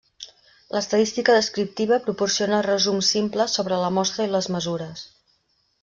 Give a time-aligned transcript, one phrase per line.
[0.75, 5.11] L'estadística descriptiva proporciona resums simples sobre la mostra i les mesures.